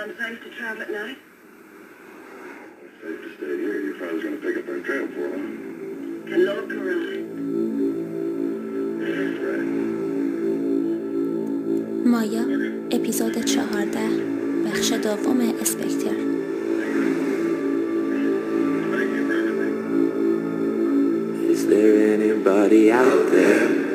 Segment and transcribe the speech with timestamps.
[0.00, 1.18] found the place to travel at night?
[2.82, 3.80] It's safe to stay here.
[3.80, 5.40] Your father's going to pick up our trail for us.
[6.32, 7.20] And Lord Karai.
[12.04, 12.44] مایا
[12.90, 14.08] اپیزود چهارده
[14.64, 16.16] بخش دوم اسپکتر
[21.52, 23.89] Is there anybody out there?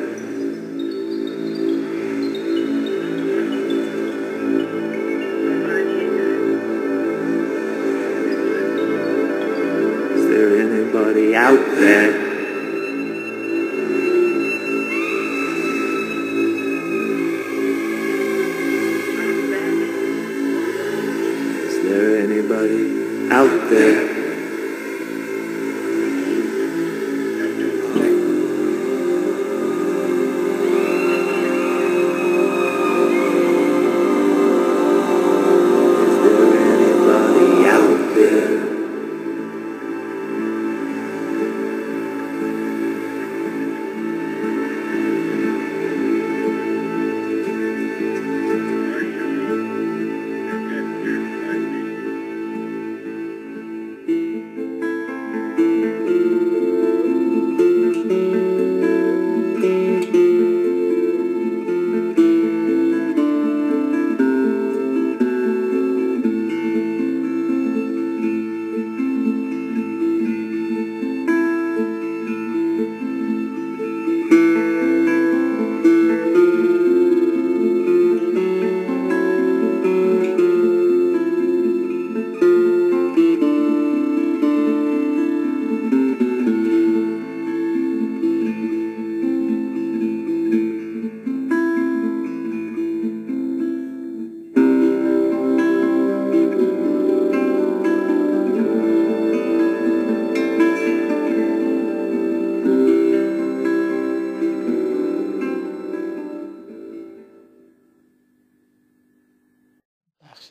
[22.56, 24.25] out there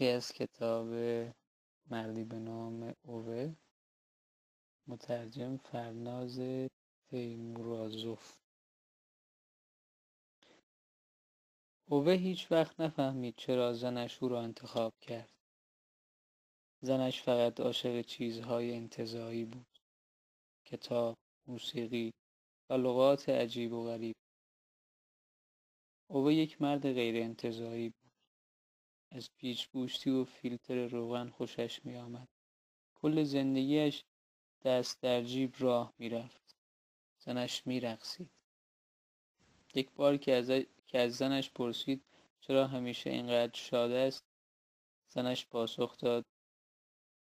[0.04, 0.86] که از کتاب
[1.90, 3.54] مردی به نام اوه
[4.86, 6.40] مترجم فرناز
[7.10, 8.38] تیمورازوف
[11.88, 15.32] اوه هیچ وقت نفهمید چرا زنش او را انتخاب کرد.
[16.80, 19.78] زنش فقط عاشق چیزهای انتظایی بود.
[20.64, 21.16] کتاب،
[21.46, 22.12] موسیقی
[22.70, 24.16] و لغات عجیب و غریب.
[26.10, 28.03] اوه یک مرد غیر انتظایی بود.
[29.14, 32.28] از پیچگوشتی و فیلتر روغن خوشش می آمد.
[32.94, 34.04] کل زندگیش
[34.64, 36.56] دست در جیب راه می رفت.
[37.18, 38.30] زنش می رقصید.
[39.74, 40.50] یک بار که از,
[40.86, 42.04] که از زنش پرسید
[42.40, 44.24] چرا همیشه اینقدر شاد است
[45.08, 46.24] زنش پاسخ داد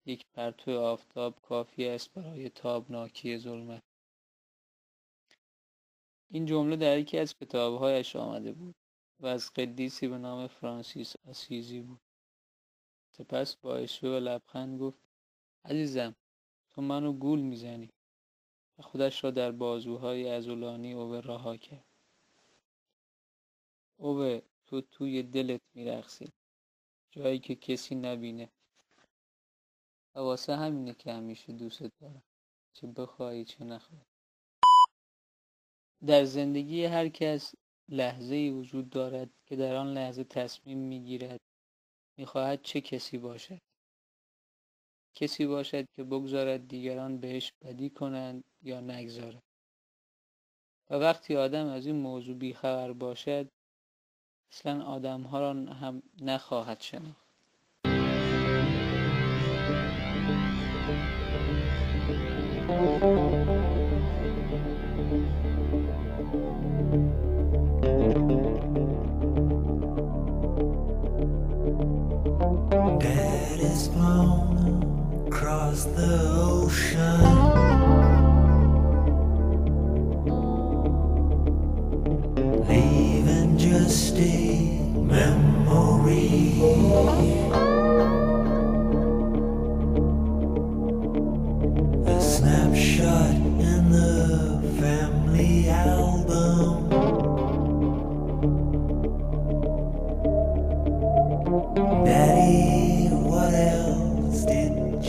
[0.05, 3.83] یک پرتو آفتاب کافی است برای تابناکی ظلمت
[6.31, 8.75] این جمله در یکی از کتابهایش آمده بود
[9.21, 12.01] و از قدیسی به نام فرانسیس اسیزی بود
[13.11, 14.99] سپس با اشوه و لبخند گفت
[15.65, 16.15] عزیزم
[16.69, 17.89] تو منو گول میزنی
[18.77, 21.85] و خودش را در بازوهای ازولانی اوه رها کرد
[23.97, 26.31] اوه تو توی دلت میرقصی
[27.11, 28.49] جایی که کسی نبینه
[30.15, 32.23] و واسه همینه که همیشه دوست دارم
[32.73, 34.05] چه بخواهی چه نخواهی
[36.05, 37.55] در زندگی هر کس
[37.91, 41.39] لحظه ای وجود دارد که در آن لحظه تصمیم میگیرد
[42.17, 43.59] میخواهد چه کسی باشد
[45.15, 49.43] کسی باشد که بگذارد دیگران بهش بدی کنند یا نگذارد
[50.89, 53.47] و وقتی آدم از این موضوع بیخبر باشد
[54.51, 57.21] اصلا آدم ها را هم نخواهد شناخت
[62.71, 63.40] Thank you.
[72.81, 77.80] Dad is flown across the ocean.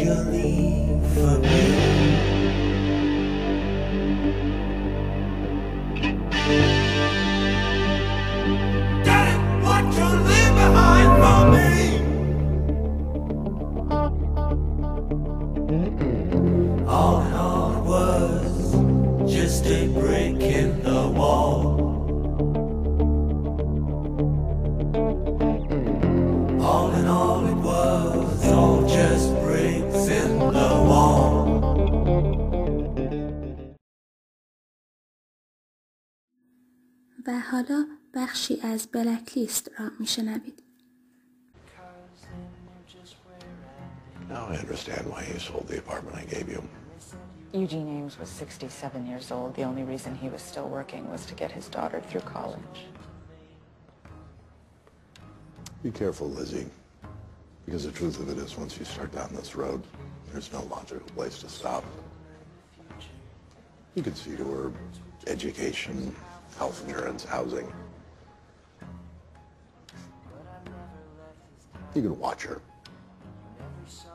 [0.05, 0.42] your
[37.32, 40.64] و حالا بخشی از بلک لیست را میشنوید.
[44.30, 46.62] Now I understand why you sold the apartment I gave you.
[47.54, 49.56] Eugene Ames was 67 years old.
[49.56, 52.80] The only reason he was still working was to get his daughter through college.
[55.84, 56.68] Be careful, Lizzie.
[57.66, 59.82] Because the truth of it is, once you start down this road,
[60.32, 61.84] there's no logical place to stop.
[63.96, 64.72] You can see to her
[65.26, 66.16] education,
[66.59, 67.73] health insurance, housing.
[71.95, 72.61] You can watch her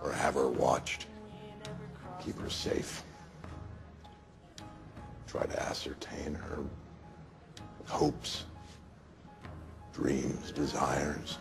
[0.03, 1.07] or have her watched.
[2.23, 3.03] Keep her safe.
[5.27, 6.59] Try to ascertain her
[7.85, 8.45] hopes,
[9.93, 11.37] dreams, desires.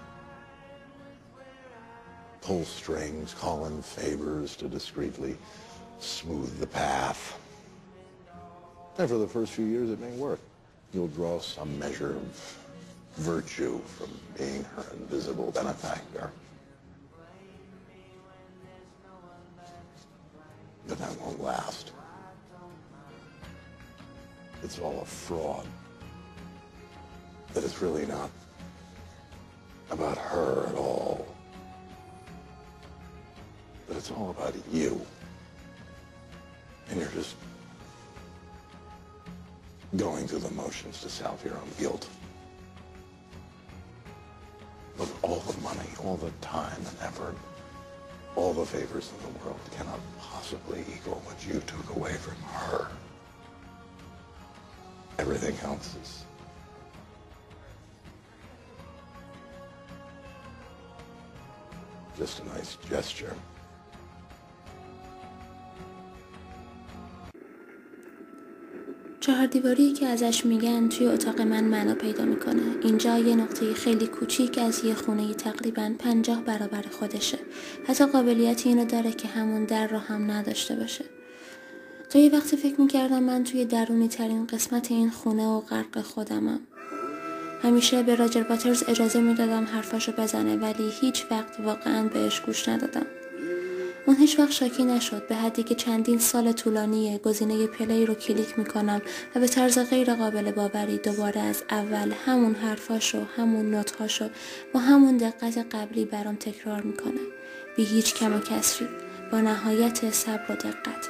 [2.40, 5.36] Pull strings, call in favors to discreetly
[5.98, 7.38] smooth the path.
[8.98, 10.40] And for the first few years, it may work
[10.96, 12.56] you'll draw some measure of
[13.16, 14.08] virtue from
[14.38, 16.30] being her invisible benefactor.
[20.88, 21.92] But that won't last.
[24.62, 25.66] It's all a fraud.
[27.52, 28.30] That it's really not
[29.90, 31.26] about her at all.
[33.86, 34.98] That it's all about you.
[36.88, 37.36] And you're just
[39.96, 42.08] going through the motions to salve your own guilt.
[44.96, 47.36] But all the money, all the time and effort,
[48.34, 52.88] all the favors in the world cannot possibly equal what you took away from her.
[55.18, 56.24] Everything else is
[62.18, 63.34] just a nice gesture.
[69.26, 72.62] چهار دیواری که ازش میگن توی اتاق من معنا پیدا میکنه.
[72.82, 77.38] اینجا یه نقطه خیلی کوچیک از یه خونه تقریبا پنجاه برابر خودشه.
[77.88, 81.04] حتی قابلیت اینو داره که همون در رو هم نداشته باشه.
[82.10, 86.60] تا یه وقتی فکر میکردم من توی درونی ترین قسمت این خونه و غرق خودمم.
[87.62, 93.06] همیشه به راجر باترز اجازه میدادم حرفاشو بزنه ولی هیچ وقت واقعا بهش گوش ندادم.
[94.06, 95.28] اون هیچ وقت شاکی نشد.
[95.28, 99.02] به حدی که چندین سال طولانی گزینه پلی رو کلیک میکنم
[99.34, 104.28] و به طرز غیر قابل باوری دوباره از اول همون حرفاشو همون نوتهاشو
[104.72, 107.20] با همون دقت قبلی برام تکرار میکنه
[107.76, 108.88] بی هیچ کم و کسری.
[109.32, 111.08] با نهایت صبر و دقت.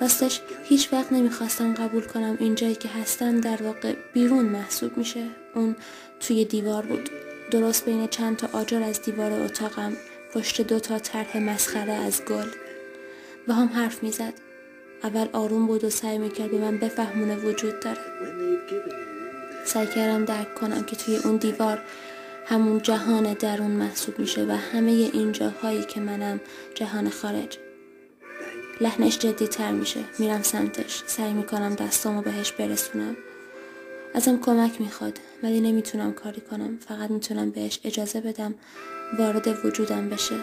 [0.00, 5.26] راستش هیچ وقت نمیخواستم قبول کنم اینجایی که هستم در واقع بیرون محسوب میشه.
[5.54, 5.76] اون
[6.20, 7.10] توی دیوار بود.
[7.50, 9.92] درست بین چند تا آجر از دیوار اتاقم.
[10.34, 12.48] پشت دو تا طرح مسخره از گل
[13.48, 14.32] و هم حرف میزد
[15.02, 17.98] اول آروم بود و سعی میکرد به من بفهمونه وجود داره
[19.64, 21.82] سعی کردم درک کنم که توی اون دیوار
[22.46, 26.40] همون جهان درون محسوب میشه و همه این جاهایی که منم
[26.74, 27.58] جهان خارج
[28.80, 33.16] لحنش جدی تر میشه میرم سمتش سعی میکنم دستامو بهش برسونم
[34.14, 35.18] ازم کمک میخواد.
[35.42, 36.78] ولی نمیتونم کاری کنم.
[36.88, 38.54] فقط میتونم بهش اجازه بدم
[39.18, 40.36] وارد وجودم بشه.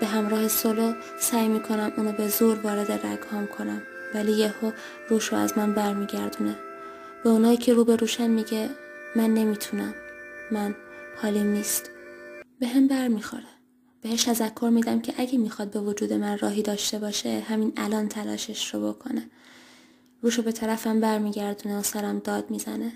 [0.00, 3.82] به همراه سولو سعی میکنم اونو به زور وارد رگهام کنم.
[4.14, 4.72] ولی یهو
[5.08, 6.56] روش رو از من برمیگردونه.
[7.24, 8.70] به اونایی که رو به روشن میگه
[9.16, 9.94] من نمیتونم.
[10.50, 10.74] من
[11.22, 11.90] حالیم نیست.
[12.60, 13.44] به هم بر میخوره
[14.02, 18.74] بهش تذکر میدم که اگه میخواد به وجود من راهی داشته باشه همین الان تلاشش
[18.74, 19.30] رو بکنه.
[20.24, 22.92] روشو به طرفم برمیگردونه و سرم داد میزنه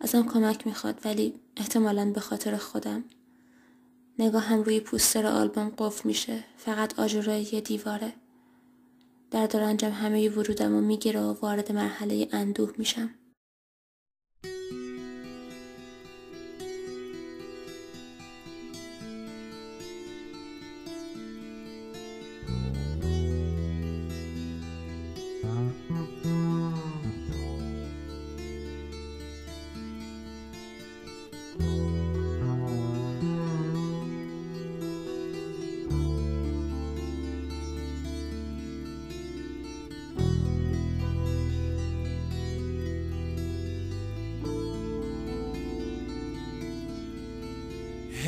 [0.00, 3.04] ازم کمک میخواد ولی احتمالا به خاطر خودم
[4.18, 8.12] نگاهم روی پوستر آلبوم قفل میشه فقط آجرای یه دیواره
[9.30, 13.10] در دارنجم همه ورودم و میگیره و وارد مرحله اندوه میشم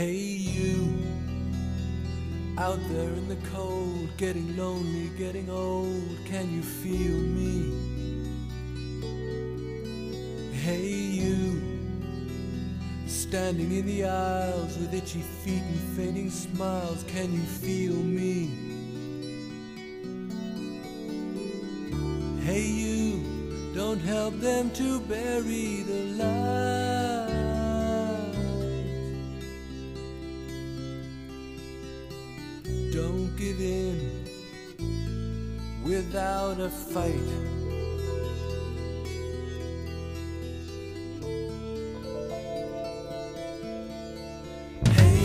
[0.01, 0.97] Hey you.
[2.57, 6.17] Out there in the cold Getting lonely, getting old.
[6.25, 7.71] Can you feel me?
[10.55, 11.61] Hey you.
[13.07, 17.05] Standing in the aisles With itchy feet and fading smiles.
[17.07, 18.49] Can you feel me?
[22.43, 23.75] Hey you.
[23.75, 27.30] Don't help them to bury the light
[35.83, 37.15] without a fight.
[44.93, 45.21] Hey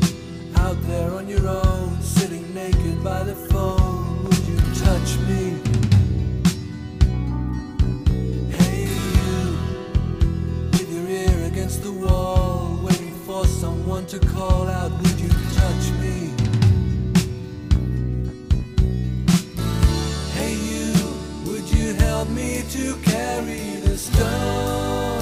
[0.00, 5.58] you out there on your own sitting naked by the phone would you touch me?
[8.56, 9.58] Hey you
[10.72, 15.90] with your ear against the wall waiting for someone to call out would you touch
[16.00, 16.31] me?
[22.70, 25.18] to carry the stone.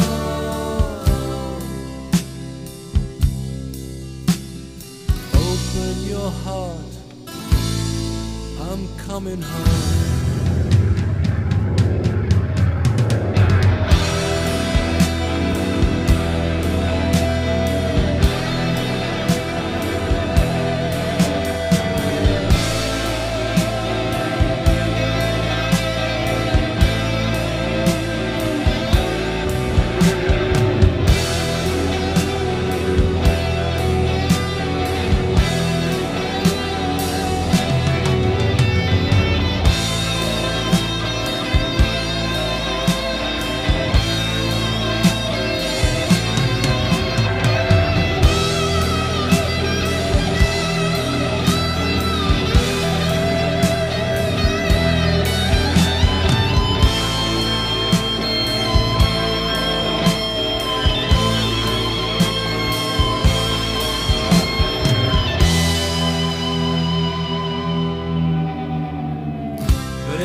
[5.35, 6.81] Open your heart.
[8.61, 10.20] I'm coming home.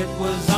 [0.06, 0.55] it was